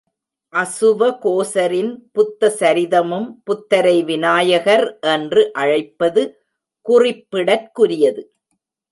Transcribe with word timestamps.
அசுவகோசரின் 0.53 1.91
புத்தசரிதமும் 2.13 3.27
புத்தரை 3.43 4.03
விநாயகர் 4.03 4.85
என்று 5.11 5.43
அழைப்பது 5.53 6.23
குறிப்பிடற்குரியது. 6.85 8.23